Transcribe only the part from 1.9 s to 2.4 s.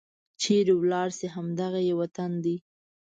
وطن